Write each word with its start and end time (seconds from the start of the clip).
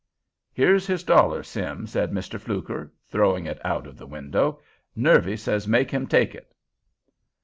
"Here's 0.51 0.87
his 0.87 1.03
dollar, 1.03 1.43
Sim," 1.43 1.85
said 1.85 2.11
Mr. 2.11 2.39
Fluker, 2.39 2.91
throwing 3.07 3.45
it 3.45 3.63
out 3.63 3.85
of 3.85 3.99
the 3.99 4.07
window. 4.07 4.59
"Nervy 4.95 5.35
say 5.37 5.59
make 5.67 5.91
him 5.91 6.07
take 6.07 6.33
it." 6.33 6.55